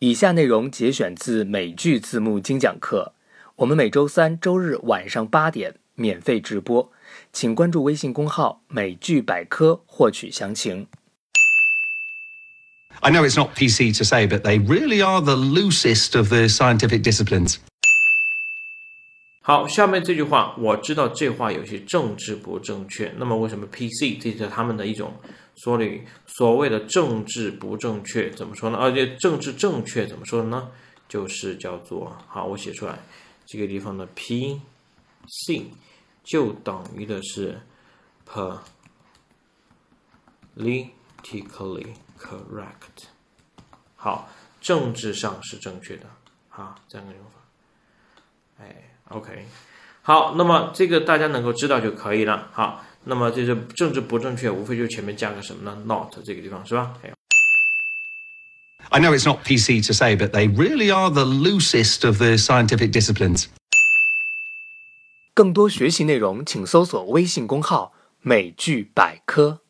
[0.00, 3.14] 以下内容节选自美剧字幕精讲课，
[3.56, 6.92] 我们每周三、周日晚上八点免费直播，
[7.32, 10.86] 请关注微信公号“美剧百科”获取详情。
[13.00, 17.02] I know it's not PC to say, but they really are the loosest of the scientific
[17.02, 17.56] disciplines.
[19.46, 23.14] 好，下面这句话我知道这话有些政治不正确。
[23.16, 25.14] 那么为什么 PC 这是他们的一种
[25.54, 26.02] 说理？
[26.26, 28.78] 所谓的政治不正确怎么说呢？
[28.78, 30.68] 而且政治正确怎么说呢？
[31.08, 32.98] 就是叫做好，我写出来
[33.46, 35.62] 这个地方的 PC
[36.24, 37.60] 就等于的是
[40.56, 43.06] politically correct。
[43.94, 44.28] 好，
[44.60, 46.06] 政治上是正确的。
[46.50, 47.45] 啊，这样个用法。
[49.08, 49.46] 哎，OK，
[50.02, 52.48] 好，那么这个大家能够知道就可以了。
[52.52, 56.94] 好，那么这是政治不正确，无非就是前面加个什么呢？not 这个地方是吧？
[57.00, 57.14] 还有
[58.90, 62.36] I know it's not PC to say, but they really are the loosest of the
[62.36, 63.46] scientific disciplines.
[65.34, 67.92] 更多学习内容，请搜索微信公号
[68.22, 69.60] “美剧百科”。